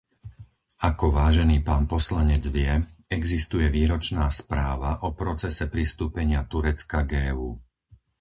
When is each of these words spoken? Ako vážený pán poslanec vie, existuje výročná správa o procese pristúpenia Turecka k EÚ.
Ako 0.89 1.05
vážený 1.19 1.57
pán 1.69 1.83
poslanec 1.93 2.41
vie, 2.55 2.71
existuje 3.19 3.65
výročná 3.77 4.25
správa 4.41 4.91
o 5.07 5.13
procese 5.21 5.65
pristúpenia 5.75 6.41
Turecka 6.53 6.99
k 7.09 7.29
EÚ. 7.29 7.49